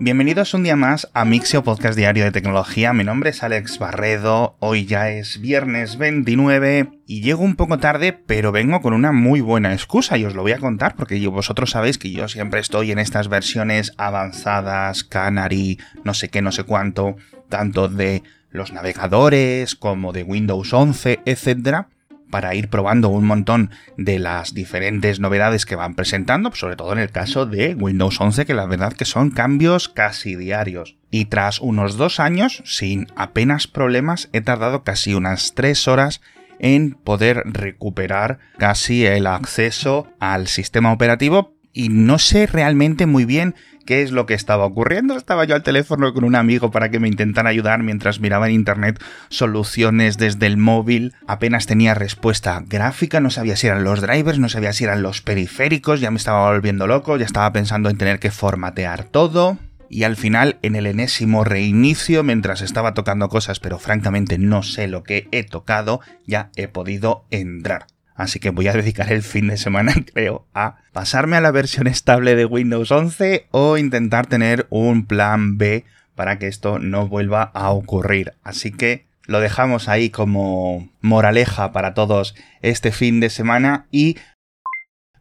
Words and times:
Bienvenidos 0.00 0.54
un 0.54 0.62
día 0.62 0.76
más 0.76 1.08
a 1.12 1.24
Mixio 1.24 1.64
Podcast 1.64 1.98
Diario 1.98 2.22
de 2.22 2.30
Tecnología. 2.30 2.92
Mi 2.92 3.02
nombre 3.02 3.30
es 3.30 3.42
Alex 3.42 3.80
Barredo. 3.80 4.56
Hoy 4.60 4.86
ya 4.86 5.10
es 5.10 5.40
viernes 5.40 5.98
29 5.98 7.00
y 7.04 7.20
llego 7.20 7.42
un 7.42 7.56
poco 7.56 7.78
tarde, 7.78 8.12
pero 8.12 8.52
vengo 8.52 8.80
con 8.80 8.92
una 8.92 9.10
muy 9.10 9.40
buena 9.40 9.72
excusa 9.72 10.16
y 10.16 10.24
os 10.24 10.36
lo 10.36 10.42
voy 10.42 10.52
a 10.52 10.60
contar 10.60 10.94
porque 10.94 11.26
vosotros 11.26 11.72
sabéis 11.72 11.98
que 11.98 12.12
yo 12.12 12.28
siempre 12.28 12.60
estoy 12.60 12.92
en 12.92 13.00
estas 13.00 13.26
versiones 13.26 13.92
avanzadas, 13.96 15.02
Canary, 15.02 15.80
no 16.04 16.14
sé 16.14 16.28
qué, 16.28 16.42
no 16.42 16.52
sé 16.52 16.62
cuánto, 16.62 17.16
tanto 17.48 17.88
de 17.88 18.22
los 18.50 18.72
navegadores 18.72 19.74
como 19.74 20.12
de 20.12 20.22
Windows 20.22 20.72
11, 20.72 21.22
etcétera 21.24 21.88
para 22.30 22.54
ir 22.54 22.68
probando 22.68 23.08
un 23.08 23.26
montón 23.26 23.70
de 23.96 24.18
las 24.18 24.54
diferentes 24.54 25.20
novedades 25.20 25.66
que 25.66 25.76
van 25.76 25.94
presentando, 25.94 26.52
sobre 26.54 26.76
todo 26.76 26.92
en 26.92 26.98
el 26.98 27.10
caso 27.10 27.46
de 27.46 27.74
Windows 27.74 28.20
11, 28.20 28.46
que 28.46 28.54
la 28.54 28.66
verdad 28.66 28.92
que 28.92 29.04
son 29.04 29.30
cambios 29.30 29.88
casi 29.88 30.36
diarios. 30.36 30.96
Y 31.10 31.26
tras 31.26 31.60
unos 31.60 31.96
dos 31.96 32.20
años, 32.20 32.62
sin 32.64 33.06
apenas 33.16 33.66
problemas, 33.66 34.28
he 34.32 34.40
tardado 34.40 34.84
casi 34.84 35.14
unas 35.14 35.54
tres 35.54 35.88
horas 35.88 36.20
en 36.58 36.92
poder 36.92 37.42
recuperar 37.46 38.38
casi 38.58 39.06
el 39.06 39.26
acceso 39.26 40.08
al 40.18 40.48
sistema 40.48 40.92
operativo 40.92 41.54
y 41.72 41.90
no 41.90 42.18
sé 42.18 42.46
realmente 42.46 43.06
muy 43.06 43.24
bien 43.24 43.54
qué 43.88 44.02
es 44.02 44.12
lo 44.12 44.26
que 44.26 44.34
estaba 44.34 44.66
ocurriendo. 44.66 45.16
Estaba 45.16 45.46
yo 45.46 45.54
al 45.54 45.62
teléfono 45.62 46.12
con 46.12 46.24
un 46.24 46.34
amigo 46.34 46.70
para 46.70 46.90
que 46.90 47.00
me 47.00 47.08
intentara 47.08 47.48
ayudar 47.48 47.82
mientras 47.82 48.20
miraba 48.20 48.46
en 48.46 48.54
internet 48.54 49.02
soluciones 49.30 50.18
desde 50.18 50.44
el 50.44 50.58
móvil. 50.58 51.14
Apenas 51.26 51.64
tenía 51.64 51.94
respuesta 51.94 52.62
gráfica, 52.66 53.20
no 53.20 53.30
sabía 53.30 53.56
si 53.56 53.66
eran 53.66 53.84
los 53.84 54.02
drivers, 54.02 54.38
no 54.38 54.50
sabía 54.50 54.74
si 54.74 54.84
eran 54.84 55.00
los 55.00 55.22
periféricos, 55.22 56.00
ya 56.00 56.10
me 56.10 56.18
estaba 56.18 56.52
volviendo 56.52 56.86
loco, 56.86 57.16
ya 57.16 57.24
estaba 57.24 57.50
pensando 57.50 57.88
en 57.88 57.96
tener 57.96 58.18
que 58.18 58.30
formatear 58.30 59.04
todo. 59.04 59.56
Y 59.88 60.02
al 60.02 60.16
final, 60.16 60.58
en 60.60 60.76
el 60.76 60.84
enésimo 60.84 61.44
reinicio, 61.44 62.22
mientras 62.22 62.60
estaba 62.60 62.92
tocando 62.92 63.30
cosas, 63.30 63.58
pero 63.58 63.78
francamente 63.78 64.36
no 64.36 64.62
sé 64.62 64.86
lo 64.86 65.02
que 65.02 65.28
he 65.32 65.44
tocado, 65.44 66.02
ya 66.26 66.50
he 66.56 66.68
podido 66.68 67.24
entrar. 67.30 67.86
Así 68.18 68.40
que 68.40 68.50
voy 68.50 68.66
a 68.66 68.72
dedicar 68.72 69.12
el 69.12 69.22
fin 69.22 69.46
de 69.46 69.56
semana, 69.56 69.94
creo, 70.12 70.44
a 70.52 70.78
pasarme 70.92 71.36
a 71.36 71.40
la 71.40 71.52
versión 71.52 71.86
estable 71.86 72.34
de 72.34 72.44
Windows 72.44 72.90
11 72.90 73.46
o 73.52 73.78
intentar 73.78 74.26
tener 74.26 74.66
un 74.70 75.06
plan 75.06 75.56
B 75.56 75.84
para 76.16 76.40
que 76.40 76.48
esto 76.48 76.80
no 76.80 77.06
vuelva 77.06 77.44
a 77.54 77.70
ocurrir. 77.70 78.34
Así 78.42 78.72
que 78.72 79.06
lo 79.26 79.38
dejamos 79.38 79.88
ahí 79.88 80.10
como 80.10 80.90
moraleja 81.00 81.70
para 81.70 81.94
todos 81.94 82.34
este 82.60 82.90
fin 82.90 83.20
de 83.20 83.30
semana 83.30 83.86
y 83.92 84.16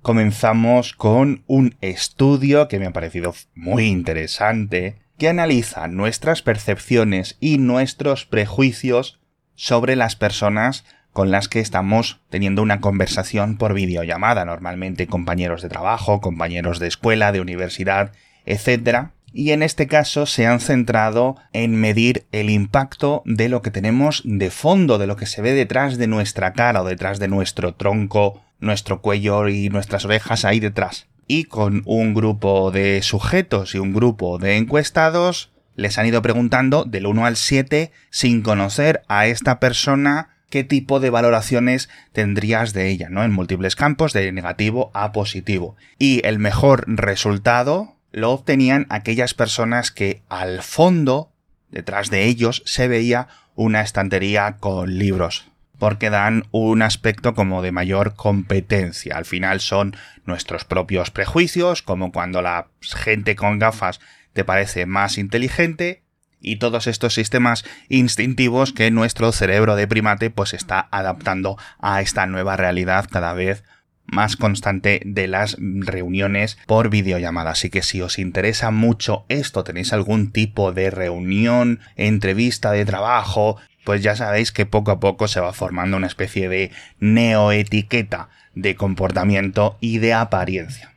comenzamos 0.01 0.93
con 0.93 1.43
un 1.45 1.75
estudio 1.81 2.67
que 2.67 2.79
me 2.79 2.87
ha 2.87 2.93
parecido 2.93 3.35
muy 3.53 3.85
interesante 3.85 4.97
que 5.19 5.29
analiza 5.29 5.87
nuestras 5.87 6.41
percepciones 6.41 7.37
y 7.39 7.59
nuestros 7.59 8.25
prejuicios 8.25 9.19
sobre 9.53 9.95
las 9.95 10.15
personas 10.15 10.83
con 11.17 11.31
las 11.31 11.47
que 11.47 11.59
estamos 11.59 12.19
teniendo 12.29 12.61
una 12.61 12.79
conversación 12.79 13.57
por 13.57 13.73
videollamada, 13.73 14.45
normalmente 14.45 15.07
compañeros 15.07 15.63
de 15.63 15.67
trabajo, 15.67 16.21
compañeros 16.21 16.77
de 16.77 16.85
escuela, 16.85 17.31
de 17.31 17.41
universidad, 17.41 18.11
etc. 18.45 19.07
Y 19.33 19.49
en 19.49 19.63
este 19.63 19.87
caso 19.87 20.27
se 20.27 20.45
han 20.45 20.59
centrado 20.59 21.35
en 21.53 21.73
medir 21.73 22.27
el 22.31 22.51
impacto 22.51 23.23
de 23.25 23.49
lo 23.49 23.63
que 23.63 23.71
tenemos 23.71 24.21
de 24.25 24.51
fondo, 24.51 24.99
de 24.99 25.07
lo 25.07 25.15
que 25.15 25.25
se 25.25 25.41
ve 25.41 25.53
detrás 25.53 25.97
de 25.97 26.05
nuestra 26.05 26.53
cara 26.53 26.83
o 26.83 26.85
detrás 26.85 27.17
de 27.17 27.27
nuestro 27.27 27.73
tronco, 27.73 28.43
nuestro 28.59 29.01
cuello 29.01 29.47
y 29.47 29.69
nuestras 29.69 30.05
orejas 30.05 30.45
ahí 30.45 30.59
detrás. 30.59 31.07
Y 31.25 31.45
con 31.45 31.81
un 31.87 32.13
grupo 32.13 32.69
de 32.69 33.01
sujetos 33.01 33.73
y 33.73 33.79
un 33.79 33.91
grupo 33.91 34.37
de 34.37 34.57
encuestados 34.57 35.51
les 35.75 35.97
han 35.97 36.05
ido 36.05 36.21
preguntando 36.21 36.85
del 36.85 37.07
1 37.07 37.25
al 37.25 37.37
7 37.37 37.91
sin 38.11 38.43
conocer 38.43 39.01
a 39.07 39.25
esta 39.25 39.59
persona 39.59 40.36
qué 40.49 40.63
tipo 40.63 40.99
de 40.99 41.09
valoraciones 41.09 41.89
tendrías 42.13 42.73
de 42.73 42.89
ella, 42.89 43.09
¿no? 43.09 43.23
En 43.23 43.31
múltiples 43.31 43.75
campos, 43.75 44.13
de 44.13 44.31
negativo 44.31 44.91
a 44.93 45.11
positivo. 45.11 45.75
Y 45.97 46.25
el 46.25 46.39
mejor 46.39 46.85
resultado 46.87 47.95
lo 48.11 48.31
obtenían 48.31 48.85
aquellas 48.89 49.33
personas 49.33 49.91
que 49.91 50.21
al 50.29 50.63
fondo, 50.63 51.31
detrás 51.69 52.09
de 52.09 52.25
ellos, 52.25 52.63
se 52.65 52.87
veía 52.87 53.27
una 53.55 53.81
estantería 53.81 54.57
con 54.59 54.97
libros 54.97 55.49
porque 55.77 56.09
dan 56.09 56.45
un 56.51 56.81
aspecto 56.81 57.33
como 57.35 57.61
de 57.61 57.71
mayor 57.71 58.15
competencia. 58.15 59.15
Al 59.15 59.25
final 59.25 59.59
son 59.59 59.95
nuestros 60.25 60.65
propios 60.65 61.11
prejuicios, 61.11 61.81
como 61.81 62.11
cuando 62.11 62.41
la 62.41 62.67
gente 62.81 63.35
con 63.35 63.59
gafas 63.59 63.99
te 64.33 64.43
parece 64.43 64.85
más 64.85 65.17
inteligente 65.17 66.03
y 66.41 66.57
todos 66.57 66.87
estos 66.87 67.13
sistemas 67.13 67.65
instintivos 67.89 68.73
que 68.73 68.91
nuestro 68.91 69.31
cerebro 69.31 69.75
de 69.75 69.87
primate 69.87 70.29
pues 70.29 70.53
está 70.53 70.87
adaptando 70.91 71.57
a 71.79 72.01
esta 72.01 72.25
nueva 72.25 72.57
realidad 72.57 73.07
cada 73.11 73.33
vez 73.33 73.63
más 74.07 74.37
constante 74.37 75.01
de 75.05 75.27
las 75.27 75.57
reuniones 75.59 76.57
por 76.65 76.89
videollamada. 76.89 77.51
Así 77.51 77.69
que 77.69 77.81
si 77.81 78.01
os 78.01 78.19
interesa 78.19 78.71
mucho 78.71 79.25
esto, 79.29 79.63
tenéis 79.63 79.93
algún 79.93 80.31
tipo 80.31 80.71
de 80.71 80.89
reunión, 80.89 81.81
entrevista 81.95 82.71
de 82.71 82.85
trabajo, 82.85 83.57
pues 83.83 84.01
ya 84.01 84.15
sabéis 84.15 84.51
que 84.51 84.65
poco 84.65 84.91
a 84.91 84.99
poco 84.99 85.27
se 85.27 85.39
va 85.39 85.53
formando 85.53 85.97
una 85.97 86.07
especie 86.07 86.49
de 86.49 86.71
neoetiqueta 86.99 88.29
de 88.55 88.75
comportamiento 88.75 89.77
y 89.79 89.99
de 89.99 90.13
apariencia. 90.13 90.96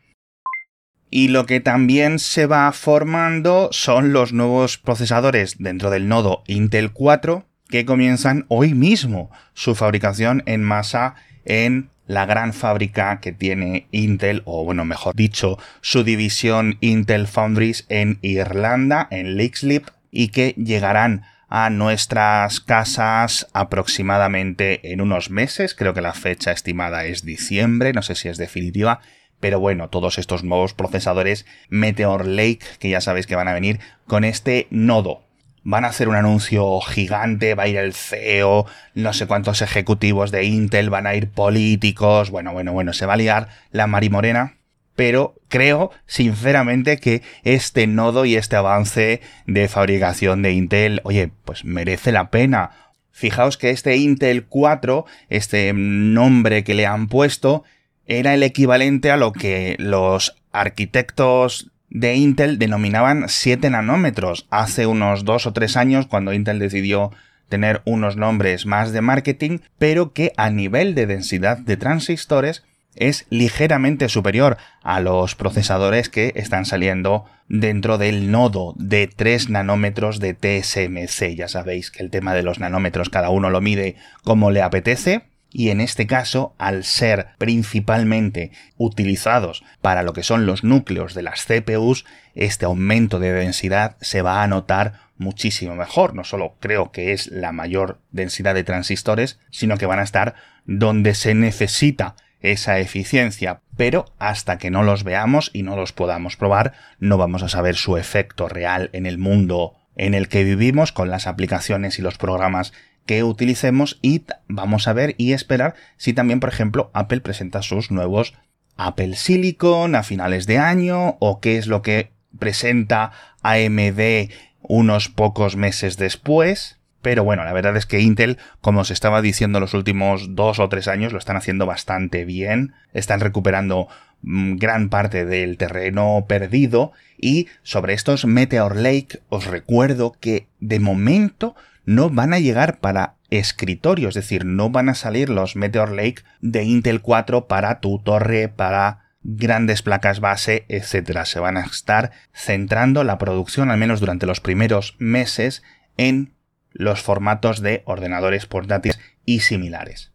Y 1.10 1.28
lo 1.28 1.44
que 1.44 1.60
también 1.60 2.19
se 2.19 2.47
va 2.47 2.71
formando 2.72 3.69
son 3.72 4.12
los 4.12 4.32
nuevos 4.32 4.78
procesadores 4.78 5.56
dentro 5.59 5.91
del 5.91 6.09
nodo 6.09 6.44
Intel 6.47 6.93
4 6.93 7.44
que 7.69 7.84
comienzan 7.84 8.47
hoy 8.48 8.75
mismo 8.75 9.31
su 9.54 9.75
fabricación 9.75 10.43
en 10.47 10.62
masa 10.62 11.15
en 11.44 11.91
la 12.06 12.26
gran 12.26 12.53
fábrica 12.53 13.20
que 13.20 13.32
tiene 13.32 13.87
Intel, 13.93 14.43
o 14.44 14.65
bueno, 14.65 14.84
mejor 14.84 15.15
dicho, 15.15 15.59
su 15.81 16.03
división 16.03 16.76
Intel 16.81 17.28
Foundries 17.28 17.87
en 17.88 18.19
Irlanda, 18.22 19.06
en 19.12 19.37
Leixlip, 19.37 19.87
y 20.10 20.28
que 20.28 20.54
llegarán 20.56 21.22
a 21.49 21.70
nuestras 21.70 22.60
casas 22.60 23.47
aproximadamente 23.53 24.93
en 24.93 25.00
unos 25.00 25.31
meses, 25.31 25.75
creo 25.76 25.94
que 25.94 26.00
la 26.00 26.12
fecha 26.12 26.50
estimada 26.50 27.04
es 27.04 27.25
diciembre, 27.25 27.93
no 27.93 28.03
sé 28.03 28.16
si 28.16 28.28
es 28.28 28.38
definitiva, 28.38 29.00
pero 29.40 29.58
bueno, 29.58 29.88
todos 29.88 30.18
estos 30.18 30.44
nuevos 30.44 30.74
procesadores 30.74 31.46
Meteor 31.68 32.26
Lake, 32.26 32.60
que 32.78 32.90
ya 32.90 33.00
sabéis 33.00 33.26
que 33.26 33.36
van 33.36 33.48
a 33.48 33.54
venir 33.54 33.80
con 34.06 34.24
este 34.24 34.66
nodo. 34.70 35.22
Van 35.62 35.84
a 35.84 35.88
hacer 35.88 36.08
un 36.08 36.14
anuncio 36.14 36.80
gigante, 36.80 37.54
va 37.54 37.64
a 37.64 37.68
ir 37.68 37.76
el 37.76 37.92
CEO, 37.92 38.66
no 38.94 39.12
sé 39.12 39.26
cuántos 39.26 39.60
ejecutivos 39.60 40.30
de 40.30 40.44
Intel, 40.44 40.88
van 40.88 41.06
a 41.06 41.14
ir 41.14 41.28
políticos, 41.28 42.30
bueno, 42.30 42.52
bueno, 42.52 42.72
bueno, 42.72 42.92
se 42.92 43.04
va 43.04 43.14
a 43.14 43.18
liar 43.18 43.48
la 43.70 43.86
marimorena, 43.86 44.56
pero 44.96 45.34
creo 45.48 45.90
sinceramente 46.06 46.98
que 46.98 47.22
este 47.42 47.86
nodo 47.86 48.24
y 48.24 48.36
este 48.36 48.56
avance 48.56 49.20
de 49.46 49.68
fabricación 49.68 50.42
de 50.42 50.52
Intel, 50.52 51.00
oye, 51.04 51.30
pues 51.44 51.64
merece 51.64 52.12
la 52.12 52.30
pena. 52.30 52.70
Fijaos 53.10 53.58
que 53.58 53.70
este 53.70 53.96
Intel 53.96 54.44
4, 54.44 55.04
este 55.28 55.72
nombre 55.74 56.64
que 56.64 56.74
le 56.74 56.86
han 56.86 57.08
puesto, 57.08 57.64
era 58.10 58.34
el 58.34 58.43
equivalente 58.43 59.12
a 59.12 59.16
lo 59.16 59.32
que 59.32 59.76
los 59.78 60.37
arquitectos 60.50 61.71
de 61.91 62.16
Intel 62.16 62.59
denominaban 62.59 63.28
7 63.28 63.71
nanómetros 63.71 64.48
hace 64.50 64.87
unos 64.87 65.25
2 65.25 65.47
o 65.47 65.53
3 65.53 65.76
años 65.76 66.06
cuando 66.06 66.32
Intel 66.32 66.59
decidió 66.59 67.12
tener 67.49 67.82
unos 67.84 68.16
nombres 68.16 68.66
más 68.66 68.91
de 68.91 69.00
marketing, 69.00 69.59
pero 69.78 70.12
que 70.12 70.32
a 70.37 70.50
nivel 70.50 70.97
de 70.97 71.06
densidad 71.06 71.59
de 71.59 71.76
transistores 71.76 72.65
es 72.97 73.26
ligeramente 73.31 74.09
superior 74.09 74.56
a 74.82 74.99
los 74.99 75.37
procesadores 75.37 76.09
que 76.09 76.32
están 76.34 76.65
saliendo 76.65 77.26
dentro 77.49 77.97
del 77.97 78.32
nodo 78.32 78.75
de 78.76 79.06
3 79.06 79.50
nanómetros 79.50 80.19
de 80.19 80.34
TSMC. 80.34 81.37
Ya 81.37 81.46
sabéis 81.46 81.93
que 81.93 82.02
el 82.02 82.11
tema 82.11 82.34
de 82.34 82.43
los 82.43 82.58
nanómetros 82.58 83.08
cada 83.08 83.31
uno 83.31 83.50
lo 83.50 83.61
mide 83.61 83.94
como 84.25 84.50
le 84.50 84.62
apetece 84.62 85.30
y 85.52 85.70
en 85.70 85.81
este 85.81 86.06
caso, 86.06 86.55
al 86.58 86.85
ser 86.85 87.29
principalmente 87.38 88.52
utilizados 88.76 89.64
para 89.81 90.02
lo 90.02 90.12
que 90.12 90.23
son 90.23 90.47
los 90.47 90.62
núcleos 90.62 91.14
de 91.14 91.23
las 91.23 91.44
CPUs, 91.44 92.05
este 92.35 92.67
aumento 92.67 93.19
de 93.19 93.32
densidad 93.32 93.97
se 94.00 94.23
va 94.23 94.43
a 94.43 94.47
notar 94.47 95.11
muchísimo 95.19 95.75
mejor. 95.75 96.14
No 96.14 96.25
solo 96.25 96.55
creo 96.61 96.93
que 96.93 97.12
es 97.12 97.26
la 97.29 97.52
mayor 97.52 98.00
densidad 98.12 98.55
de 98.55 98.64
transistores, 98.64 99.41
sino 99.50 99.76
que 99.76 99.87
van 99.87 99.99
a 99.99 100.05
estar 100.05 100.35
donde 100.67 101.14
se 101.14 101.35
necesita 101.35 102.14
esa 102.41 102.79
eficiencia, 102.79 103.61
pero 103.76 104.06
hasta 104.19 104.56
que 104.56 104.70
no 104.70 104.82
los 104.82 105.05
veamos 105.05 105.50
y 105.53 105.62
no 105.62 105.76
los 105.76 105.93
podamos 105.93 106.37
probar, 106.37 106.73
no 106.99 107.19
vamos 107.19 107.43
a 107.43 107.49
saber 107.49 107.76
su 107.76 107.96
efecto 107.96 108.49
real 108.49 108.88
en 108.93 109.05
el 109.05 109.19
mundo 109.19 109.76
en 109.96 110.14
el 110.14 110.29
que 110.29 110.44
vivimos 110.44 110.93
con 110.93 111.11
las 111.11 111.26
aplicaciones 111.26 111.99
y 111.99 112.03
los 112.03 112.17
programas 112.17 112.73
que 113.06 113.25
utilicemos 113.25 113.99
y 114.02 114.23
vamos 114.49 114.88
a 114.88 114.93
ver 114.93 115.14
y 115.19 115.32
esperar 115.32 115.75
si 115.97 116.12
también, 116.12 116.41
por 116.41 116.50
ejemplo, 116.50 116.91
Apple 116.94 117.20
presenta 117.20 117.62
sus 117.62 117.91
nuevos 117.91 118.35
Apple 118.76 119.14
Silicon 119.17 119.94
a 119.94 120.02
finales 120.02 120.47
de 120.47 120.58
año 120.58 121.17
o 121.20 121.41
qué 121.41 121.58
es 121.58 121.67
lo 121.67 121.82
que 121.82 122.12
presenta 122.38 123.12
AMD 123.43 124.31
unos 124.62 125.08
pocos 125.08 125.56
meses 125.56 125.97
después. 125.97 126.79
Pero 127.02 127.25
bueno, 127.25 127.44
la 127.44 127.52
verdad 127.52 127.76
es 127.76 127.87
que 127.87 128.00
Intel, 128.00 128.38
como 128.61 128.85
se 128.85 128.93
estaba 128.93 129.23
diciendo 129.23 129.61
los 129.61 129.75
últimos 129.75 130.35
dos 130.35 130.58
o 130.58 130.69
tres 130.69 130.87
años, 130.88 131.12
lo 131.12 131.19
están 131.19 131.37
haciendo 131.37 131.67
bastante 131.67 132.25
bien. 132.25 132.75
Están 132.93 133.20
recuperando 133.20 133.88
mm, 134.23 134.56
gran 134.56 134.91
parte 134.91 135.25
del 135.25 135.56
terreno 135.56 136.25
perdido. 136.29 136.93
Y 137.19 137.49
sobre 137.62 137.94
estos 137.94 138.25
Meteor 138.26 138.76
Lake, 138.76 139.20
os 139.29 139.46
recuerdo 139.46 140.17
que 140.20 140.46
de 140.61 140.81
momento 140.81 141.55
no 141.85 142.11
van 142.11 142.32
a 142.35 142.38
llegar 142.38 142.79
para 142.79 143.17
escritorio, 143.31 144.09
es 144.09 144.15
decir, 144.15 144.44
no 144.44 144.71
van 144.71 144.88
a 144.88 144.94
salir 144.94 145.29
los 145.31 145.56
Meteor 145.56 145.93
Lake 145.93 146.23
de 146.41 146.65
Intel 146.65 147.00
4 147.00 147.47
para 147.47 147.81
tu 147.81 147.99
torre, 148.00 148.49
para 148.49 149.11
grandes 149.23 149.82
placas 149.82 150.21
base, 150.21 150.65
etcétera. 150.69 151.25
Se 151.25 151.41
van 151.41 151.56
a 151.56 151.65
estar 151.65 152.11
centrando 152.32 153.05
la 153.05 153.19
producción, 153.19 153.71
al 153.71 153.79
menos 153.79 154.00
durante 154.00 154.27
los 154.27 154.41
primeros 154.41 154.97
meses, 154.99 155.62
en 155.97 156.35
los 156.73 157.03
formatos 157.03 157.61
de 157.61 157.82
ordenadores 157.85 158.47
portátiles 158.47 158.99
y 159.25 159.41
similares. 159.41 160.12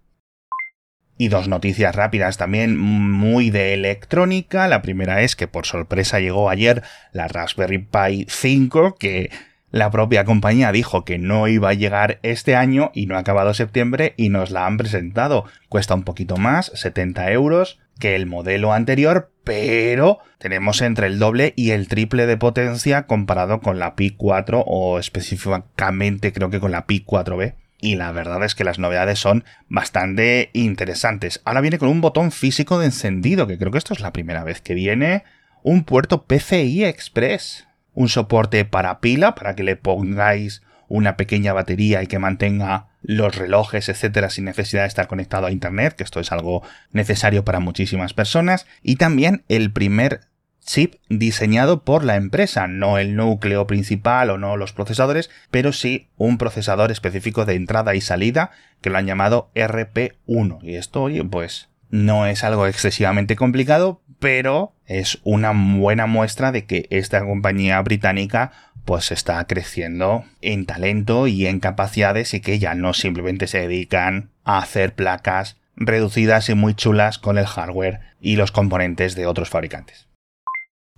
Y 1.18 1.30
dos 1.30 1.48
noticias 1.48 1.96
rápidas 1.96 2.38
también 2.38 2.78
muy 2.78 3.50
de 3.50 3.74
electrónica. 3.74 4.68
La 4.68 4.82
primera 4.82 5.22
es 5.22 5.38
que 5.38 5.48
por 5.48 5.66
sorpresa 5.66 6.20
llegó 6.20 6.50
ayer 6.50 6.84
la 7.14 7.30
Raspberry 7.30 7.78
Pi 7.78 8.26
5, 8.28 8.96
que 8.96 9.32
la 9.72 9.92
propia 9.92 10.24
compañía 10.24 10.72
dijo 10.72 11.04
que 11.04 11.18
no 11.18 11.48
iba 11.48 11.70
a 11.70 11.74
llegar 11.74 12.20
este 12.24 12.56
año 12.56 12.92
y 12.94 13.08
no 13.08 13.16
ha 13.16 13.20
acabado 13.20 13.54
septiembre 13.54 14.14
y 14.16 14.30
nos 14.30 14.52
la 14.52 14.66
han 14.66 14.78
presentado. 14.78 15.46
Cuesta 15.70 15.96
un 15.96 16.04
poquito 16.04 16.38
más, 16.38 16.72
70 16.76 17.32
euros 17.32 17.80
que 18.00 18.16
el 18.16 18.26
modelo 18.26 18.74
anterior, 18.74 19.32
pero 19.44 20.20
tenemos 20.38 20.82
entre 20.82 21.08
el 21.08 21.20
doble 21.20 21.54
y 21.56 21.72
el 21.72 21.88
triple 21.88 22.26
de 22.26 22.38
potencia 22.38 23.04
comparado 23.08 23.60
con 23.62 23.80
la 23.80 23.96
Pi 23.96 24.12
4 24.12 24.64
o 24.66 25.00
específicamente 25.00 26.34
creo 26.34 26.50
que 26.50 26.60
con 26.60 26.72
la 26.72 26.86
Pi 26.86 27.04
4B. 27.06 27.56
Y 27.80 27.96
la 27.96 28.12
verdad 28.12 28.44
es 28.44 28.56
que 28.56 28.64
las 28.64 28.80
novedades 28.80 29.20
son 29.20 29.44
bastante 29.68 30.50
interesantes. 30.54 31.42
Ahora 31.46 31.62
viene 31.62 31.78
con 31.78 31.90
un 31.90 32.02
botón 32.02 32.32
físico 32.32 32.80
de 32.80 32.86
encendido, 32.86 33.48
que 33.48 33.58
creo 33.58 33.72
que 33.72 33.78
esto 33.78 33.94
es 33.94 34.00
la 34.00 34.14
primera 34.14 34.44
vez 34.44 34.62
que 34.62 34.74
viene. 34.74 35.24
Un 35.62 35.84
puerto 35.84 36.24
PCI 36.24 36.86
Express. 36.86 37.65
Un 37.96 38.08
soporte 38.08 38.64
para 38.66 39.00
pila, 39.00 39.34
para 39.34 39.56
que 39.56 39.64
le 39.64 39.76
pongáis 39.76 40.62
una 40.88 41.18
pequeña 41.18 41.54
batería 41.54 42.04
y 42.04 42.08
que 42.08 42.20
mantenga 42.20 42.88
los 43.02 43.36
relojes, 43.36 43.90
etcétera, 43.90 44.30
sin 44.30 44.46
necesidad 44.46 44.84
de 44.84 44.88
estar 44.88 45.08
conectado 45.08 45.48
a 45.48 45.52
internet, 45.52 45.96
que 45.96 46.04
esto 46.04 46.20
es 46.20 46.32
algo 46.32 46.62
necesario 46.92 47.44
para 47.44 47.60
muchísimas 47.60 48.14
personas, 48.14 48.68
y 48.84 48.98
también 48.98 49.44
el 49.48 49.72
primer 49.72 50.22
chip 50.66 50.96
diseñado 51.10 51.84
por 51.84 52.04
la 52.04 52.16
empresa, 52.16 52.68
no 52.68 52.98
el 52.98 53.16
núcleo 53.16 53.68
principal 53.68 54.30
o 54.32 54.38
no 54.38 54.58
los 54.58 54.74
procesadores, 54.74 55.30
pero 55.52 55.72
sí 55.72 56.10
un 56.18 56.38
procesador 56.38 56.92
específico 56.92 57.46
de 57.46 57.56
entrada 57.56 57.96
y 57.96 58.02
salida 58.02 58.52
que 58.82 58.90
lo 58.90 58.98
han 58.98 59.06
llamado 59.06 59.52
RP1. 59.54 60.60
Y 60.64 60.76
esto, 60.76 61.04
oye, 61.04 61.24
pues 61.24 61.70
no 61.90 62.26
es 62.26 62.44
algo 62.44 62.66
excesivamente 62.68 63.36
complicado, 63.36 64.02
pero 64.20 64.74
es 64.86 65.20
una 65.24 65.52
buena 65.52 66.06
muestra 66.06 66.52
de 66.52 66.66
que 66.66 66.88
esta 66.90 67.24
compañía 67.24 67.82
británica 67.82 68.52
pues 68.86 69.12
está 69.12 69.44
creciendo 69.48 70.26
en 70.42 70.66
talento 70.66 71.28
y 71.28 71.48
en 71.48 71.60
capacidades 71.60 72.34
y 72.34 72.40
que 72.40 72.60
ya 72.60 72.76
no 72.76 72.94
simplemente 72.94 73.48
se 73.48 73.62
dedican 73.62 74.30
a 74.44 74.60
hacer 74.60 74.94
placas 74.94 75.58
reducidas 75.76 76.50
y 76.50 76.56
muy 76.56 76.76
chulas 76.76 77.18
con 77.18 77.38
el 77.38 77.48
hardware 77.48 78.00
y 78.22 78.36
los 78.36 78.52
componentes 78.52 79.16
de 79.16 79.26
otros 79.26 79.50
fabricantes. 79.50 80.08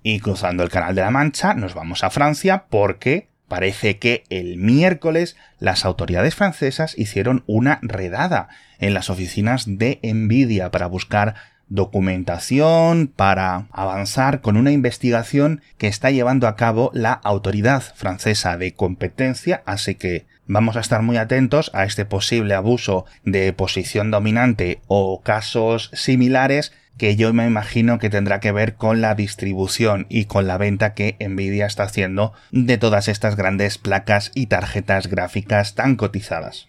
Y 0.04 0.20
cruzando 0.20 0.64
el 0.64 0.70
Canal 0.70 0.96
de 0.96 1.02
la 1.02 1.12
Mancha 1.12 1.54
nos 1.54 1.74
vamos 1.74 2.04
a 2.04 2.10
Francia 2.10 2.66
porque 2.70 3.30
parece 3.48 3.98
que 3.98 4.26
el 4.30 4.58
miércoles 4.58 5.38
las 5.60 5.86
autoridades 5.86 6.36
francesas 6.36 6.98
hicieron 6.98 7.44
una 7.48 7.80
redada 7.82 8.50
en 8.80 8.94
las 8.94 9.10
oficinas 9.10 9.66
de 9.66 10.00
Nvidia 10.04 10.72
para 10.72 10.88
buscar 10.88 11.36
documentación 11.70 13.08
para 13.08 13.68
avanzar 13.72 14.42
con 14.42 14.58
una 14.58 14.72
investigación 14.72 15.62
que 15.78 15.88
está 15.88 16.12
llevando 16.12 16.48
a 16.48 16.56
cabo 16.56 16.92
la 16.94 17.14
Autoridad 17.14 17.84
Francesa 17.96 18.58
de 18.58 18.74
Competencia, 18.74 19.64
así 19.66 19.96
que 19.96 20.26
vamos 20.46 20.78
a 20.78 20.80
estar 20.80 21.02
muy 21.02 21.18
atentos 21.18 21.72
a 21.74 21.84
este 21.84 22.06
posible 22.06 22.54
abuso 22.54 23.06
de 23.24 23.52
posición 23.54 24.12
dominante 24.12 24.80
o 24.88 25.22
casos 25.22 25.92
similares 25.94 26.72
que 26.98 27.16
yo 27.16 27.34
me 27.34 27.46
imagino 27.46 28.00
que 28.00 28.10
tendrá 28.10 28.40
que 28.40 28.52
ver 28.52 28.76
con 28.76 29.02
la 29.02 29.16
distribución 29.16 30.08
y 30.10 30.26
con 30.26 30.48
la 30.48 30.58
venta 30.58 30.94
que 30.94 31.16
Nvidia 31.20 31.68
está 31.68 31.84
haciendo 31.84 32.34
de 32.52 32.78
todas 32.78 33.08
estas 33.08 33.36
grandes 33.36 33.78
placas 33.78 34.32
y 34.34 34.48
tarjetas 34.48 35.08
gráficas 35.08 35.76
tan 35.76 35.96
cotizadas. 35.96 36.66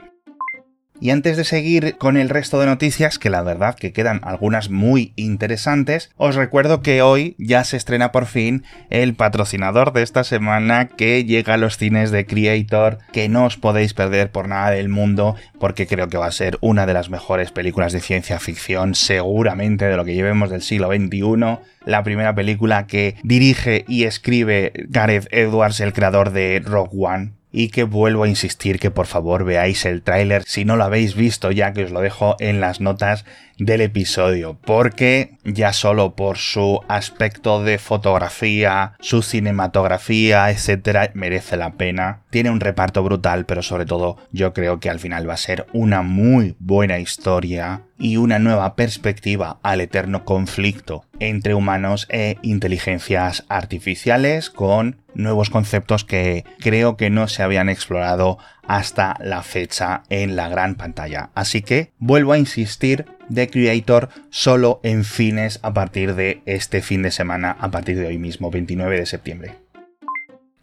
Y 1.00 1.10
antes 1.10 1.36
de 1.36 1.44
seguir 1.44 1.96
con 1.96 2.16
el 2.16 2.28
resto 2.28 2.58
de 2.58 2.66
noticias, 2.66 3.20
que 3.20 3.30
la 3.30 3.42
verdad 3.42 3.76
que 3.76 3.92
quedan 3.92 4.20
algunas 4.24 4.68
muy 4.68 5.12
interesantes, 5.14 6.10
os 6.16 6.34
recuerdo 6.34 6.82
que 6.82 7.02
hoy 7.02 7.36
ya 7.38 7.62
se 7.62 7.76
estrena 7.76 8.10
por 8.10 8.26
fin 8.26 8.64
el 8.90 9.14
patrocinador 9.14 9.92
de 9.92 10.02
esta 10.02 10.24
semana 10.24 10.88
que 10.88 11.24
llega 11.24 11.54
a 11.54 11.58
los 11.58 11.76
cines 11.76 12.10
de 12.10 12.26
Creator, 12.26 12.98
que 13.12 13.28
no 13.28 13.44
os 13.44 13.56
podéis 13.56 13.94
perder 13.94 14.32
por 14.32 14.48
nada 14.48 14.70
del 14.70 14.88
mundo, 14.88 15.36
porque 15.60 15.86
creo 15.86 16.08
que 16.08 16.18
va 16.18 16.26
a 16.26 16.32
ser 16.32 16.58
una 16.60 16.84
de 16.84 16.94
las 16.94 17.10
mejores 17.10 17.52
películas 17.52 17.92
de 17.92 18.00
ciencia 18.00 18.40
ficción, 18.40 18.96
seguramente 18.96 19.84
de 19.84 19.96
lo 19.96 20.04
que 20.04 20.14
llevemos 20.14 20.50
del 20.50 20.62
siglo 20.62 20.88
XXI. 20.88 21.58
La 21.84 22.02
primera 22.02 22.34
película 22.34 22.86
que 22.86 23.14
dirige 23.22 23.84
y 23.86 24.04
escribe 24.04 24.72
Gareth 24.88 25.28
Edwards, 25.30 25.80
el 25.80 25.92
creador 25.92 26.32
de 26.32 26.60
Rogue 26.64 26.90
One, 26.92 27.37
y 27.52 27.68
que 27.68 27.84
vuelvo 27.84 28.24
a 28.24 28.28
insistir 28.28 28.78
que 28.78 28.90
por 28.90 29.06
favor 29.06 29.44
veáis 29.44 29.84
el 29.86 30.02
tráiler 30.02 30.42
si 30.46 30.64
no 30.64 30.76
lo 30.76 30.84
habéis 30.84 31.14
visto 31.14 31.50
ya 31.50 31.72
que 31.72 31.84
os 31.84 31.90
lo 31.90 32.00
dejo 32.00 32.36
en 32.40 32.60
las 32.60 32.80
notas 32.80 33.24
del 33.58 33.80
episodio 33.80 34.58
porque 34.64 35.38
ya 35.44 35.72
solo 35.72 36.14
por 36.14 36.36
su 36.36 36.80
aspecto 36.88 37.62
de 37.62 37.78
fotografía, 37.78 38.92
su 39.00 39.22
cinematografía, 39.22 40.50
etcétera, 40.50 41.10
merece 41.14 41.56
la 41.56 41.72
pena. 41.72 42.22
Tiene 42.30 42.50
un 42.50 42.60
reparto 42.60 43.02
brutal, 43.02 43.46
pero 43.46 43.62
sobre 43.62 43.86
todo 43.86 44.18
yo 44.30 44.52
creo 44.52 44.80
que 44.80 44.90
al 44.90 45.00
final 45.00 45.28
va 45.28 45.34
a 45.34 45.38
ser 45.38 45.66
una 45.72 46.02
muy 46.02 46.54
buena 46.58 46.98
historia 46.98 47.82
y 47.98 48.16
una 48.16 48.38
nueva 48.38 48.76
perspectiva 48.76 49.58
al 49.62 49.80
eterno 49.80 50.24
conflicto 50.24 51.04
entre 51.18 51.54
humanos 51.54 52.06
e 52.10 52.36
inteligencias 52.42 53.44
artificiales 53.48 54.50
con 54.50 55.00
nuevos 55.14 55.50
conceptos 55.50 56.04
que 56.04 56.44
creo 56.60 56.96
que 56.96 57.10
no 57.10 57.28
se 57.28 57.42
habían 57.42 57.68
explorado 57.68 58.38
hasta 58.66 59.16
la 59.20 59.42
fecha 59.42 60.02
en 60.10 60.36
la 60.36 60.48
gran 60.48 60.74
pantalla. 60.74 61.30
Así 61.34 61.62
que 61.62 61.92
vuelvo 61.98 62.32
a 62.32 62.38
insistir 62.38 63.06
de 63.28 63.48
Creator 63.48 64.08
solo 64.30 64.80
en 64.82 65.04
fines 65.04 65.60
a 65.62 65.72
partir 65.74 66.14
de 66.14 66.42
este 66.46 66.82
fin 66.82 67.02
de 67.02 67.10
semana, 67.10 67.56
a 67.58 67.70
partir 67.70 67.98
de 67.98 68.06
hoy 68.06 68.18
mismo, 68.18 68.50
29 68.50 68.98
de 68.98 69.06
septiembre. 69.06 69.67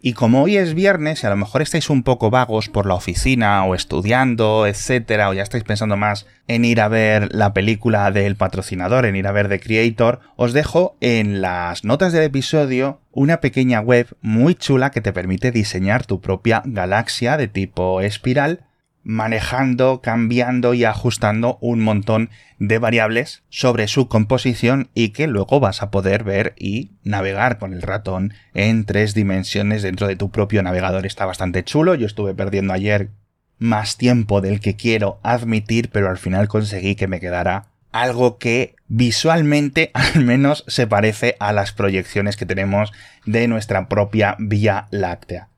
Y 0.06 0.12
como 0.12 0.44
hoy 0.44 0.56
es 0.56 0.74
viernes 0.74 1.24
y 1.24 1.26
a 1.26 1.30
lo 1.30 1.36
mejor 1.36 1.62
estáis 1.62 1.90
un 1.90 2.04
poco 2.04 2.30
vagos 2.30 2.68
por 2.68 2.86
la 2.86 2.94
oficina 2.94 3.64
o 3.64 3.74
estudiando, 3.74 4.64
etcétera, 4.68 5.28
o 5.28 5.34
ya 5.34 5.42
estáis 5.42 5.64
pensando 5.64 5.96
más 5.96 6.26
en 6.46 6.64
ir 6.64 6.80
a 6.80 6.86
ver 6.86 7.34
la 7.34 7.52
película 7.52 8.12
del 8.12 8.36
patrocinador, 8.36 9.04
en 9.04 9.16
ir 9.16 9.26
a 9.26 9.32
ver 9.32 9.48
The 9.48 9.58
Creator, 9.58 10.20
os 10.36 10.52
dejo 10.52 10.94
en 11.00 11.40
las 11.40 11.82
notas 11.82 12.12
del 12.12 12.22
episodio 12.22 13.00
una 13.10 13.40
pequeña 13.40 13.80
web 13.80 14.06
muy 14.20 14.54
chula 14.54 14.92
que 14.92 15.00
te 15.00 15.12
permite 15.12 15.50
diseñar 15.50 16.06
tu 16.06 16.20
propia 16.20 16.62
galaxia 16.64 17.36
de 17.36 17.48
tipo 17.48 18.00
espiral 18.00 18.60
manejando, 19.06 20.00
cambiando 20.02 20.74
y 20.74 20.84
ajustando 20.84 21.58
un 21.60 21.78
montón 21.78 22.28
de 22.58 22.78
variables 22.78 23.44
sobre 23.48 23.86
su 23.86 24.08
composición 24.08 24.88
y 24.94 25.10
que 25.10 25.28
luego 25.28 25.60
vas 25.60 25.80
a 25.80 25.92
poder 25.92 26.24
ver 26.24 26.54
y 26.58 26.90
navegar 27.04 27.58
con 27.58 27.72
el 27.72 27.82
ratón 27.82 28.34
en 28.52 28.84
tres 28.84 29.14
dimensiones 29.14 29.82
dentro 29.82 30.08
de 30.08 30.16
tu 30.16 30.32
propio 30.32 30.60
navegador. 30.64 31.06
Está 31.06 31.24
bastante 31.24 31.62
chulo. 31.62 31.94
Yo 31.94 32.04
estuve 32.04 32.34
perdiendo 32.34 32.72
ayer 32.72 33.10
más 33.58 33.96
tiempo 33.96 34.40
del 34.40 34.58
que 34.58 34.74
quiero 34.74 35.20
admitir, 35.22 35.90
pero 35.90 36.10
al 36.10 36.18
final 36.18 36.48
conseguí 36.48 36.96
que 36.96 37.06
me 37.06 37.20
quedara 37.20 37.66
algo 37.92 38.38
que 38.38 38.74
visualmente 38.88 39.92
al 39.94 40.24
menos 40.24 40.64
se 40.66 40.88
parece 40.88 41.36
a 41.38 41.52
las 41.52 41.70
proyecciones 41.70 42.36
que 42.36 42.44
tenemos 42.44 42.92
de 43.24 43.46
nuestra 43.46 43.88
propia 43.88 44.34
Vía 44.40 44.88
Láctea. 44.90 45.48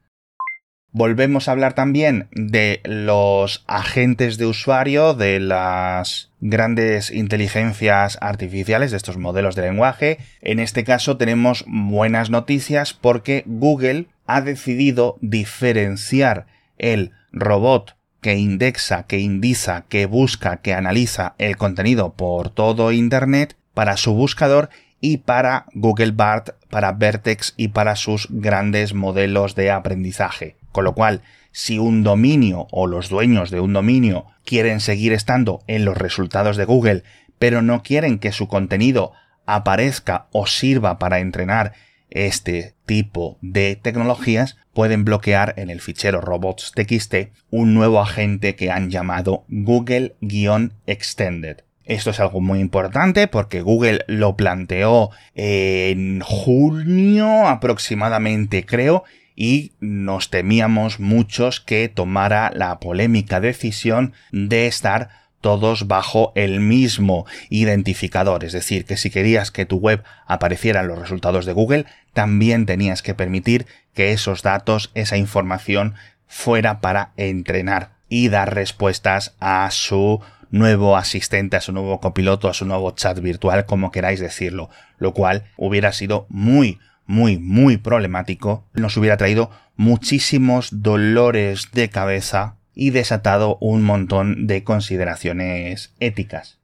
Volvemos 0.93 1.49
a 1.49 1.53
hablar 1.53 1.75
también 1.75 2.29
de 2.33 2.81
los 2.85 3.63
agentes 3.67 4.39
de 4.39 4.47
usuario, 4.47 5.13
de 5.13 5.39
las 5.39 6.31
grandes 6.41 7.11
inteligencias 7.11 8.17
artificiales, 8.23 8.91
de 8.91 8.97
estos 8.97 9.19
modelos 9.19 9.55
de 9.55 9.63
lenguaje. 9.63 10.19
En 10.41 10.59
este 10.61 10.85
caso 10.85 11.19
tenemos 11.19 11.65
buenas 11.67 12.31
noticias 12.31 12.95
porque 12.95 13.45
Google 13.47 14.07
ha 14.27 14.41
decidido 14.41 15.19
diferenciar 15.21 16.47
el 16.79 17.13
robot 17.33 17.97
que 18.21 18.37
indexa, 18.37 19.05
que 19.05 19.19
indiza, 19.19 19.85
que 19.89 20.07
busca, 20.07 20.59
que 20.59 20.75
analiza 20.75 21.35
el 21.39 21.57
contenido 21.57 22.15
por 22.15 22.51
todo 22.51 22.93
Internet 22.93 23.57
para 23.75 23.97
su 23.97 24.15
buscador 24.15 24.71
y 25.01 25.19
para 25.19 25.67
Google 25.75 26.13
BART, 26.13 26.51
para 26.71 26.93
Vertex 26.93 27.55
y 27.57 27.69
para 27.69 27.95
sus 27.95 28.27
grandes 28.31 28.95
modelos 28.95 29.55
de 29.55 29.71
aprendizaje. 29.71 30.58
Con 30.79 30.85
lo 30.85 30.95
cual, 30.95 31.23
si 31.51 31.81
un 31.81 32.05
dominio 32.05 32.69
o 32.71 32.87
los 32.87 33.09
dueños 33.09 33.51
de 33.51 33.59
un 33.59 33.73
dominio 33.73 34.27
quieren 34.45 34.79
seguir 34.79 35.13
estando 35.13 35.65
en 35.67 35.85
los 35.85 35.99
resultados 35.99 36.57
de 36.57 36.67
Google, 36.67 37.03
pero 37.41 37.63
no 37.63 37.83
quieren 37.83 38.21
que 38.21 38.31
su 38.31 38.47
contenido 38.47 39.11
aparezca 39.45 40.29
o 40.31 40.47
sirva 40.47 41.01
para 41.01 41.19
entrenar 41.19 41.73
este 42.11 42.77
tipo 42.87 43.39
de 43.41 43.75
tecnologías, 43.75 44.57
pueden 44.73 45.05
bloquear 45.05 45.55
en 45.57 45.69
el 45.69 45.81
fichero 45.81 46.21
robots.txt 46.21 47.33
un 47.51 47.75
nuevo 47.75 48.01
agente 48.01 48.55
que 48.55 48.71
han 48.71 48.89
llamado 48.89 49.47
Google-Extended. 49.49 51.65
Esto 51.85 52.11
es 52.11 52.21
algo 52.21 52.41
muy 52.41 52.61
importante 52.61 53.27
porque 53.27 53.63
Google 53.63 54.05
lo 54.07 54.37
planteó 54.37 55.11
en 55.35 56.21
junio 56.21 57.49
aproximadamente, 57.49 58.65
creo, 58.65 59.03
y 59.41 59.71
nos 59.79 60.31
temíamos 60.31 60.99
muchos 60.99 61.61
que 61.61 61.89
tomara 61.89 62.51
la 62.53 62.81
polémica 62.81 63.39
decisión 63.39 64.13
de 64.33 64.67
estar 64.67 65.11
todos 65.41 65.87
bajo 65.87 66.33
el 66.35 66.59
mismo 66.59 67.25
identificador. 67.49 68.43
Es 68.43 68.53
decir, 68.53 68.85
que 68.85 68.97
si 68.97 69.11
querías 69.11 69.53
que 69.53 69.65
tu 69.65 69.77
web 69.77 70.03
apareciera 70.27 70.81
en 70.81 70.89
los 70.89 70.99
resultados 70.99 71.47
de 71.47 71.53
Google, 71.53 71.87
también 72.15 72.67
tenías 72.67 73.01
que 73.01 73.15
permitir 73.15 73.67
que 73.95 74.11
esos 74.11 74.43
datos, 74.43 74.91
esa 74.95 75.17
información, 75.17 75.95
fuera 76.27 76.81
para 76.81 77.13
entrenar 77.17 77.93
y 78.09 78.31
dar 78.31 78.53
respuestas 78.53 79.37
a 79.39 79.71
su 79.71 80.21
nuevo 80.51 80.97
asistente, 80.97 81.57
a 81.57 81.61
su 81.61 81.71
nuevo 81.71 82.01
copiloto, 82.01 82.49
a 82.49 82.55
su 82.55 82.65
nuevo 82.65 82.91
chat 82.91 83.21
virtual, 83.21 83.67
como 83.67 83.93
queráis 83.93 84.19
decirlo, 84.19 84.69
lo 84.99 85.15
cual 85.15 85.45
hubiera 85.57 85.93
sido 85.93 86.27
muy, 86.29 86.81
muy, 87.09 87.39
muy 87.39 87.79
problemático, 87.79 88.69
nos 88.75 88.97
hubiera 88.97 89.17
traído 89.17 89.51
muchísimos 89.75 90.69
dolores 90.83 91.71
de 91.73 91.89
cabeza 91.89 92.57
y 92.75 92.91
desatado 92.91 93.57
un 93.61 93.83
montón 93.83 94.47
de 94.47 94.63
consideraciones 94.63 95.95
éticas. 95.99 96.61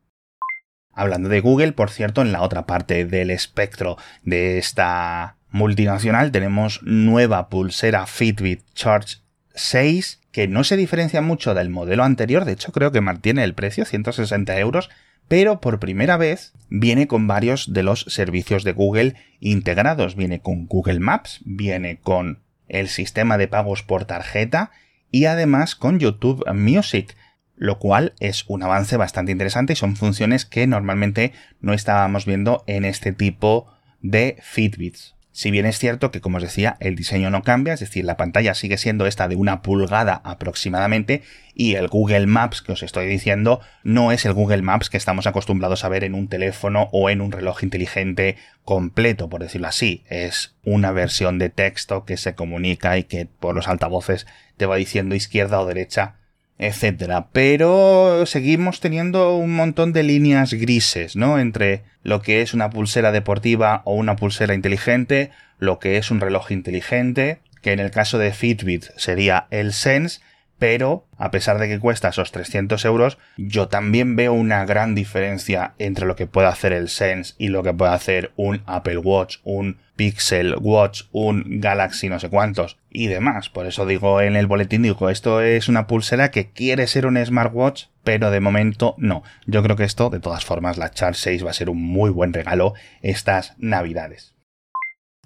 Hablando 0.92 1.28
de 1.28 1.40
Google, 1.40 1.72
por 1.72 1.90
cierto, 1.90 2.22
en 2.22 2.30
la 2.30 2.42
otra 2.42 2.66
parte 2.66 3.04
del 3.04 3.30
espectro 3.32 3.96
de 4.22 4.58
esta 4.58 5.38
multinacional 5.50 6.30
tenemos 6.30 6.80
nueva 6.82 7.48
pulsera 7.48 8.06
Fitbit 8.06 8.62
Charge 8.74 9.18
6 9.54 10.20
que 10.30 10.48
no 10.48 10.64
se 10.64 10.76
diferencia 10.76 11.22
mucho 11.22 11.54
del 11.54 11.70
modelo 11.70 12.02
anterior, 12.04 12.44
de 12.44 12.52
hecho 12.52 12.72
creo 12.72 12.90
que 12.90 13.00
mantiene 13.00 13.44
el 13.44 13.54
precio 13.54 13.84
160 13.84 14.58
euros, 14.58 14.90
pero 15.28 15.60
por 15.60 15.80
primera 15.80 16.16
vez 16.16 16.52
viene 16.68 17.06
con 17.06 17.26
varios 17.26 17.72
de 17.72 17.82
los 17.82 18.06
servicios 18.08 18.64
de 18.64 18.72
Google 18.72 19.14
integrados. 19.40 20.16
Viene 20.16 20.40
con 20.40 20.66
Google 20.66 21.00
Maps, 21.00 21.40
viene 21.44 21.98
con 21.98 22.40
el 22.68 22.88
sistema 22.88 23.38
de 23.38 23.48
pagos 23.48 23.82
por 23.82 24.04
tarjeta 24.04 24.70
y 25.10 25.26
además 25.26 25.74
con 25.76 25.98
YouTube 25.98 26.44
Music, 26.54 27.16
lo 27.56 27.78
cual 27.78 28.14
es 28.18 28.44
un 28.48 28.62
avance 28.62 28.96
bastante 28.96 29.32
interesante 29.32 29.74
y 29.74 29.76
son 29.76 29.96
funciones 29.96 30.44
que 30.44 30.66
normalmente 30.66 31.32
no 31.60 31.72
estábamos 31.72 32.26
viendo 32.26 32.64
en 32.66 32.84
este 32.84 33.12
tipo 33.12 33.72
de 34.00 34.38
Fitbits. 34.42 35.13
Si 35.36 35.50
bien 35.50 35.66
es 35.66 35.80
cierto 35.80 36.12
que, 36.12 36.20
como 36.20 36.36
os 36.36 36.44
decía, 36.44 36.76
el 36.78 36.94
diseño 36.94 37.28
no 37.28 37.42
cambia, 37.42 37.74
es 37.74 37.80
decir, 37.80 38.04
la 38.04 38.16
pantalla 38.16 38.54
sigue 38.54 38.78
siendo 38.78 39.04
esta 39.04 39.26
de 39.26 39.34
una 39.34 39.62
pulgada 39.62 40.20
aproximadamente 40.22 41.22
y 41.56 41.74
el 41.74 41.88
Google 41.88 42.28
Maps 42.28 42.62
que 42.62 42.70
os 42.70 42.84
estoy 42.84 43.08
diciendo 43.08 43.60
no 43.82 44.12
es 44.12 44.26
el 44.26 44.32
Google 44.32 44.62
Maps 44.62 44.90
que 44.90 44.96
estamos 44.96 45.26
acostumbrados 45.26 45.84
a 45.84 45.88
ver 45.88 46.04
en 46.04 46.14
un 46.14 46.28
teléfono 46.28 46.88
o 46.92 47.10
en 47.10 47.20
un 47.20 47.32
reloj 47.32 47.64
inteligente 47.64 48.36
completo, 48.64 49.28
por 49.28 49.42
decirlo 49.42 49.66
así. 49.66 50.04
Es 50.08 50.54
una 50.62 50.92
versión 50.92 51.40
de 51.40 51.50
texto 51.50 52.04
que 52.04 52.16
se 52.16 52.36
comunica 52.36 52.96
y 52.96 53.02
que 53.02 53.26
por 53.26 53.56
los 53.56 53.66
altavoces 53.66 54.28
te 54.56 54.66
va 54.66 54.76
diciendo 54.76 55.16
izquierda 55.16 55.60
o 55.60 55.66
derecha 55.66 56.14
etcétera. 56.58 57.28
Pero 57.32 58.24
seguimos 58.26 58.80
teniendo 58.80 59.36
un 59.36 59.54
montón 59.54 59.92
de 59.92 60.02
líneas 60.02 60.52
grises, 60.52 61.16
¿no? 61.16 61.38
Entre 61.38 61.82
lo 62.02 62.22
que 62.22 62.42
es 62.42 62.54
una 62.54 62.70
pulsera 62.70 63.12
deportiva 63.12 63.82
o 63.84 63.94
una 63.94 64.16
pulsera 64.16 64.54
inteligente, 64.54 65.30
lo 65.58 65.78
que 65.78 65.96
es 65.96 66.10
un 66.10 66.20
reloj 66.20 66.52
inteligente, 66.52 67.40
que 67.62 67.72
en 67.72 67.80
el 67.80 67.90
caso 67.90 68.18
de 68.18 68.32
Fitbit 68.32 68.84
sería 68.96 69.46
el 69.50 69.72
Sense, 69.72 70.20
pero 70.58 71.06
a 71.18 71.30
pesar 71.30 71.58
de 71.58 71.68
que 71.68 71.78
cuesta 71.78 72.08
esos 72.08 72.32
300 72.32 72.84
euros, 72.84 73.18
yo 73.36 73.68
también 73.68 74.16
veo 74.16 74.32
una 74.32 74.64
gran 74.64 74.94
diferencia 74.94 75.74
entre 75.78 76.06
lo 76.06 76.16
que 76.16 76.26
puede 76.26 76.48
hacer 76.48 76.72
el 76.72 76.88
Sense 76.88 77.34
y 77.38 77.48
lo 77.48 77.62
que 77.62 77.74
puede 77.74 77.92
hacer 77.92 78.32
un 78.36 78.62
Apple 78.66 78.98
Watch, 78.98 79.38
un 79.44 79.78
Pixel 79.96 80.56
Watch, 80.60 81.02
un 81.12 81.60
Galaxy 81.60 82.08
no 82.08 82.18
sé 82.18 82.28
cuántos 82.28 82.78
y 82.90 83.06
demás. 83.06 83.48
Por 83.48 83.66
eso 83.66 83.86
digo 83.86 84.20
en 84.20 84.36
el 84.36 84.46
boletín, 84.46 84.82
digo, 84.82 85.10
esto 85.10 85.40
es 85.40 85.68
una 85.68 85.86
pulsera 85.86 86.30
que 86.30 86.50
quiere 86.50 86.86
ser 86.86 87.06
un 87.06 87.24
smartwatch, 87.24 87.86
pero 88.02 88.30
de 88.30 88.40
momento 88.40 88.94
no. 88.98 89.22
Yo 89.46 89.62
creo 89.62 89.76
que 89.76 89.84
esto, 89.84 90.10
de 90.10 90.20
todas 90.20 90.44
formas, 90.44 90.78
la 90.78 90.90
Charge 90.90 91.20
6 91.20 91.46
va 91.46 91.50
a 91.50 91.54
ser 91.54 91.70
un 91.70 91.82
muy 91.82 92.10
buen 92.10 92.32
regalo 92.32 92.74
estas 93.02 93.54
navidades. 93.58 94.34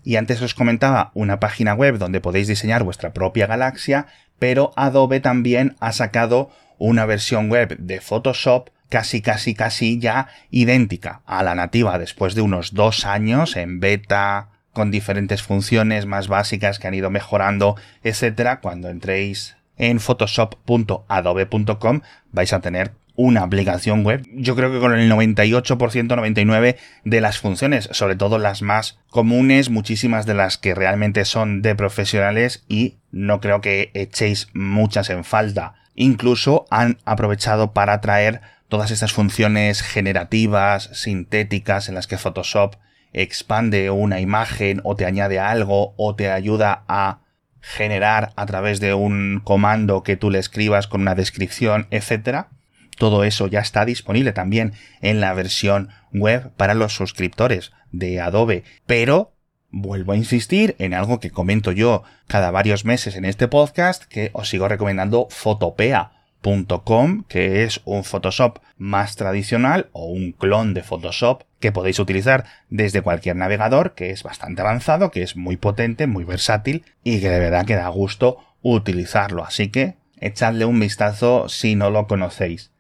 Y 0.05 0.17
antes 0.17 0.41
os 0.41 0.55
comentaba 0.55 1.11
una 1.15 1.41
página 1.41 1.75
web 1.75 1.99
donde 1.99 2.21
podéis 2.21 2.47
diseñar 2.47 2.83
vuestra 2.83 3.13
propia 3.13 3.47
galaxia, 3.47 4.07
pero 4.39 4.73
Adobe 4.77 5.21
también 5.21 5.77
ha 5.81 5.93
sacado 5.93 6.51
una 6.79 7.07
versión 7.07 7.51
web 7.51 7.77
de 7.79 8.01
Photoshop 8.01 8.71
casi 8.89 9.21
casi 9.21 9.55
casi 9.55 9.99
ya 9.99 10.29
idéntica 10.51 11.21
a 11.27 11.43
la 11.43 11.55
nativa 11.55 11.99
después 11.99 12.35
de 12.35 12.41
unos 12.41 12.73
dos 12.75 13.05
años 13.05 13.57
en 13.57 13.81
beta 13.81 14.49
con 14.73 14.91
diferentes 14.91 15.43
funciones 15.43 16.07
más 16.07 16.29
básicas 16.29 16.79
que 16.79 16.87
han 16.87 16.95
ido 16.95 17.11
mejorando, 17.11 17.75
etcétera. 18.05 18.61
Cuando 18.61 18.89
entréis 18.89 19.57
en 19.77 19.99
photoshop.adobe.com 19.99 22.01
vais 22.31 22.53
a 22.53 22.61
tener 22.61 22.93
una 23.19 23.43
aplicación 23.43 24.05
web, 24.05 24.25
yo 24.33 24.55
creo 24.55 24.71
que 24.71 24.79
con 24.79 24.95
el 24.95 25.11
98%, 25.11 25.67
99% 25.67 26.77
de 27.03 27.21
las 27.21 27.39
funciones, 27.39 27.89
sobre 27.91 28.15
todo 28.15 28.39
las 28.39 28.63
más 28.63 29.01
comunes, 29.11 29.71
muchísimas 29.71 30.25
de 30.25 30.35
las 30.35 30.57
que 30.57 30.73
realmente 30.73 31.25
son 31.25 31.61
de 31.61 31.75
profesionales 31.75 32.65
y 32.69 32.99
no 33.11 33.41
creo 33.41 33.61
que 33.61 33.91
echéis 33.95 34.47
muchas 34.55 35.11
en 35.11 35.25
falta. 35.25 35.75
Incluso 35.97 36.67
han 36.71 36.99
aprovechado 37.05 37.73
para 37.73 38.01
traer 38.01 38.41
todas 38.69 38.93
estas 38.93 39.13
funciones 39.13 39.83
generativas, 39.83 40.89
sintéticas, 40.93 41.89
en 41.89 41.97
las 41.97 42.07
que 42.07 42.19
Photoshop 42.19 42.77
expande 43.13 43.91
una 43.91 44.21
imagen 44.21 44.81
o 44.85 44.95
te 44.95 45.07
añade 45.07 45.41
algo 45.41 45.93
o 45.97 46.15
te 46.15 46.31
ayuda 46.31 46.85
a 46.87 47.23
generar 47.61 48.33
a 48.37 48.47
través 48.47 48.79
de 48.79 48.95
un 48.95 49.41
comando 49.43 50.05
que 50.05 50.17
tú 50.17 50.31
le 50.31 50.39
escribas 50.39 50.87
con 50.87 51.01
una 51.01 51.17
descripción, 51.17 51.89
etcétera 51.91 52.51
todo 52.99 53.25
eso 53.25 53.47
ya 53.47 53.61
está 53.61 53.85
disponible 53.85 54.33
también 54.33 54.75
en 55.01 55.21
la 55.21 55.33
versión 55.33 55.89
web 56.13 56.51
para 56.57 56.75
los 56.75 56.95
suscriptores 56.95 57.73
de 57.93 58.21
Adobe. 58.21 58.65
Pero 58.87 59.33
vuelvo 59.71 60.13
a 60.13 60.17
insistir 60.17 60.75
en 60.79 60.95
algo 60.95 61.21
que 61.21 61.31
comento 61.31 61.73
yo 61.73 62.03
cada 62.27 62.51
varios 62.51 62.85
meses 62.85 63.17
en 63.17 63.25
este 63.25 63.49
podcast, 63.49 64.05
que 64.05 64.31
os 64.33 64.49
sigo 64.49 64.69
recomendando 64.69 65.29
Fotopea.com, 65.31 67.25
que 67.29 67.65
es 67.65 67.81
un 67.85 68.05
Photoshop 68.05 68.59
más 68.77 69.17
tradicional 69.17 69.89
o 69.93 70.07
un 70.07 70.33
clon 70.33 70.75
de 70.75 70.83
Photoshop 70.83 71.43
que 71.61 71.73
podéis 71.73 71.99
utilizar 71.99 72.45
desde 72.69 73.03
cualquier 73.03 73.37
navegador, 73.37 73.95
que 73.95 74.11
es 74.11 74.23
bastante 74.23 74.63
avanzado, 74.63 75.11
que 75.11 75.23
es 75.23 75.37
muy 75.37 75.57
potente, 75.57 76.07
muy 76.07 76.25
versátil 76.25 76.85
y 77.03 77.21
que 77.21 77.29
de 77.29 77.41
verdad 77.41 77.67
que 77.67 77.75
da 77.77 77.89
gusto 77.89 78.39
utilizarlo. 78.63 79.45
Así 79.45 79.69
que 79.69 79.97
echadle 80.21 80.65
un 80.65 80.81
vistazo 80.81 81.49
si 81.49 81.75
no 81.75 81.91
lo 81.91 82.07
conocéis. 82.07 82.73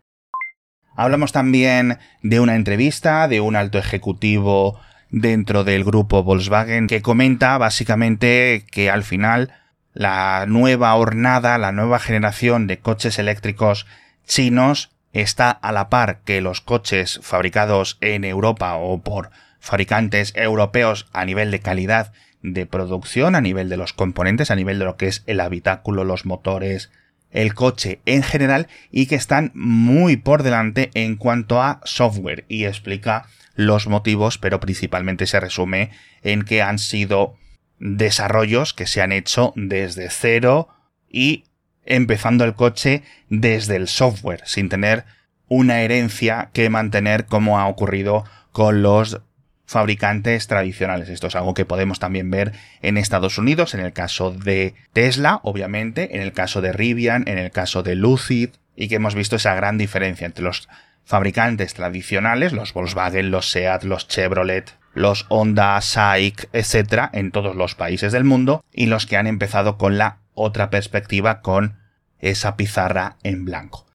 Hablamos 0.98 1.30
también 1.30 1.98
de 2.22 2.40
una 2.40 2.56
entrevista 2.56 3.28
de 3.28 3.40
un 3.40 3.54
alto 3.54 3.78
ejecutivo 3.78 4.80
dentro 5.10 5.62
del 5.62 5.84
grupo 5.84 6.24
Volkswagen 6.24 6.88
que 6.88 7.02
comenta 7.02 7.56
básicamente 7.56 8.66
que 8.68 8.90
al 8.90 9.04
final 9.04 9.52
la 9.92 10.44
nueva 10.48 10.92
hornada, 10.96 11.56
la 11.56 11.70
nueva 11.70 12.00
generación 12.00 12.66
de 12.66 12.80
coches 12.80 13.20
eléctricos 13.20 13.86
chinos 14.26 14.90
está 15.12 15.52
a 15.52 15.70
la 15.70 15.88
par 15.88 16.18
que 16.24 16.40
los 16.40 16.60
coches 16.60 17.20
fabricados 17.22 17.96
en 18.00 18.24
Europa 18.24 18.74
o 18.74 19.00
por 19.00 19.30
fabricantes 19.60 20.32
europeos 20.34 21.06
a 21.12 21.24
nivel 21.24 21.52
de 21.52 21.60
calidad 21.60 22.12
de 22.42 22.66
producción, 22.66 23.36
a 23.36 23.40
nivel 23.40 23.68
de 23.68 23.76
los 23.76 23.92
componentes, 23.92 24.50
a 24.50 24.56
nivel 24.56 24.80
de 24.80 24.86
lo 24.86 24.96
que 24.96 25.06
es 25.06 25.22
el 25.28 25.38
habitáculo, 25.38 26.02
los 26.02 26.26
motores, 26.26 26.90
el 27.30 27.54
coche 27.54 28.00
en 28.06 28.22
general 28.22 28.68
y 28.90 29.06
que 29.06 29.14
están 29.14 29.50
muy 29.54 30.16
por 30.16 30.42
delante 30.42 30.90
en 30.94 31.16
cuanto 31.16 31.62
a 31.62 31.80
software. 31.84 32.44
Y 32.48 32.64
explica 32.64 33.26
los 33.54 33.86
motivos, 33.86 34.38
pero 34.38 34.60
principalmente 34.60 35.26
se 35.26 35.40
resume 35.40 35.90
en 36.22 36.42
que 36.42 36.62
han 36.62 36.78
sido 36.78 37.36
desarrollos 37.78 38.74
que 38.74 38.86
se 38.86 39.02
han 39.02 39.12
hecho 39.12 39.52
desde 39.56 40.10
cero 40.10 40.68
y 41.08 41.44
empezando 41.84 42.44
el 42.44 42.54
coche 42.54 43.02
desde 43.28 43.76
el 43.76 43.88
software, 43.88 44.42
sin 44.44 44.68
tener 44.68 45.04
una 45.48 45.80
herencia 45.80 46.50
que 46.52 46.68
mantener 46.68 47.26
como 47.26 47.58
ha 47.58 47.66
ocurrido 47.66 48.24
con 48.52 48.82
los 48.82 49.20
fabricantes 49.68 50.46
tradicionales. 50.46 51.10
Esto 51.10 51.26
es 51.26 51.36
algo 51.36 51.52
que 51.52 51.66
podemos 51.66 52.00
también 52.00 52.30
ver 52.30 52.52
en 52.80 52.96
Estados 52.96 53.36
Unidos, 53.36 53.74
en 53.74 53.80
el 53.80 53.92
caso 53.92 54.32
de 54.32 54.74
Tesla, 54.94 55.40
obviamente, 55.42 56.16
en 56.16 56.22
el 56.22 56.32
caso 56.32 56.62
de 56.62 56.72
Rivian, 56.72 57.28
en 57.28 57.36
el 57.36 57.50
caso 57.50 57.82
de 57.82 57.94
Lucid, 57.94 58.48
y 58.74 58.88
que 58.88 58.94
hemos 58.94 59.14
visto 59.14 59.36
esa 59.36 59.54
gran 59.54 59.76
diferencia 59.76 60.26
entre 60.26 60.42
los 60.42 60.70
fabricantes 61.04 61.74
tradicionales, 61.74 62.54
los 62.54 62.72
Volkswagen, 62.72 63.30
los 63.30 63.50
Seat, 63.50 63.82
los 63.84 64.08
Chevrolet, 64.08 64.74
los 64.94 65.26
Honda, 65.28 65.78
SAIC, 65.80 66.48
etc., 66.54 67.10
en 67.12 67.30
todos 67.30 67.54
los 67.54 67.74
países 67.74 68.10
del 68.12 68.24
mundo, 68.24 68.64
y 68.72 68.86
los 68.86 69.04
que 69.04 69.18
han 69.18 69.26
empezado 69.26 69.76
con 69.76 69.98
la 69.98 70.18
otra 70.32 70.70
perspectiva, 70.70 71.42
con 71.42 71.76
esa 72.20 72.56
pizarra 72.56 73.16
en 73.22 73.44
blanco. 73.44 73.87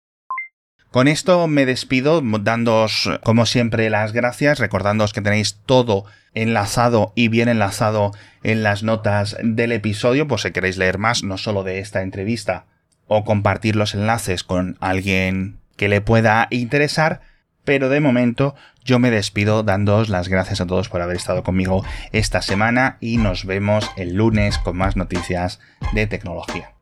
Con 0.94 1.08
esto 1.08 1.48
me 1.48 1.66
despido 1.66 2.22
dándoos, 2.22 3.10
como 3.24 3.48
siempre, 3.48 3.90
las 3.90 4.14
gracias, 4.14 4.60
recordándoos 4.60 5.12
que 5.12 5.22
tenéis 5.22 5.58
todo 5.66 6.06
enlazado 6.36 7.14
y 7.16 7.30
bien 7.30 7.50
enlazado 7.50 8.12
en 8.44 8.62
las 8.62 8.84
notas 8.84 9.36
del 9.42 9.72
episodio, 9.72 10.28
por 10.28 10.40
si 10.40 10.52
queréis 10.52 10.78
leer 10.78 11.00
más, 11.00 11.24
no 11.24 11.40
solo 11.40 11.64
de 11.64 11.80
esta 11.80 12.04
entrevista, 12.04 12.68
o 13.08 13.24
compartir 13.24 13.76
los 13.76 13.96
enlaces 13.96 14.44
con 14.44 14.78
alguien 14.82 15.58
que 15.78 15.90
le 15.90 16.00
pueda 16.00 16.48
interesar, 16.52 17.22
pero 17.66 17.90
de 17.90 18.00
momento 18.00 18.54
yo 18.86 19.00
me 19.00 19.10
despido 19.10 19.64
dándoos 19.64 20.10
las 20.10 20.28
gracias 20.28 20.62
a 20.62 20.68
todos 20.68 20.90
por 20.90 21.02
haber 21.02 21.16
estado 21.16 21.42
conmigo 21.42 21.84
esta 22.12 22.44
semana 22.44 22.98
y 23.00 23.18
nos 23.18 23.46
vemos 23.46 23.90
el 23.98 24.14
lunes 24.14 24.60
con 24.60 24.78
más 24.78 24.96
noticias 24.96 25.60
de 25.94 26.06
tecnología. 26.06 26.74